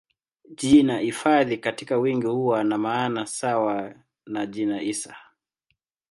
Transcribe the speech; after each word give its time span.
Jina 0.49 0.99
hifadhi 0.99 1.57
katika 1.57 1.97
wingi 1.97 2.27
huwa 2.27 2.63
na 2.63 2.77
maana 2.77 3.25
sawa 3.25 3.93
na 4.25 4.45
jina 4.45 4.79
hisa. 4.79 5.15